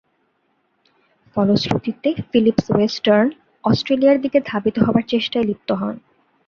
[1.35, 3.27] ফলশ্রুতিতে, Phillips Western
[3.63, 5.95] অস্ট্রেলিয়ার দিকে ধাবিত হবার চেষ্টায় লিপ্ত হন।